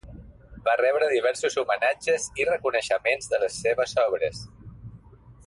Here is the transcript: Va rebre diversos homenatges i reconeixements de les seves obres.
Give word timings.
Va 0.67 0.73
rebre 0.79 1.09
diversos 1.11 1.57
homenatges 1.63 2.25
i 2.43 2.47
reconeixements 2.51 3.31
de 3.35 3.41
les 3.45 3.61
seves 3.67 3.95
obres. 4.07 4.43